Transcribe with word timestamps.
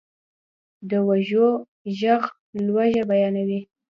د 0.89 0.91
وږو 1.07 1.47
ږغ 1.99 2.23
لوږه 2.65 3.03
بیانوي. 3.09 3.59